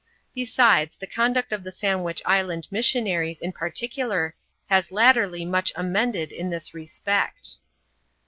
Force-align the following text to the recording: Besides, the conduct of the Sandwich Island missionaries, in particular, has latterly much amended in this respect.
Besides, 0.33 0.97
the 0.97 1.05
conduct 1.05 1.51
of 1.51 1.63
the 1.63 1.71
Sandwich 1.71 2.23
Island 2.25 2.67
missionaries, 2.71 3.39
in 3.39 3.51
particular, 3.51 4.35
has 4.65 4.91
latterly 4.91 5.45
much 5.45 5.71
amended 5.75 6.31
in 6.31 6.49
this 6.49 6.73
respect. 6.73 7.57